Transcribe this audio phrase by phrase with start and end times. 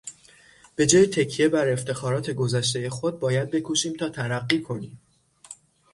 [0.75, 4.99] به جای تکیه بر افتخارات گذشتهی خود باید بکوشیم تا ترقی کنیم.